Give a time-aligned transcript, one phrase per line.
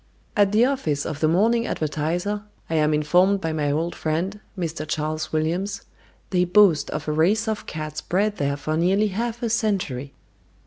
[0.35, 4.83] At the office of The Morning Advertiser, I am informed by my old friend Mr.
[4.87, 5.83] Charles Williams,
[6.31, 10.15] they boast of a race of cats bred there for nearly half a century.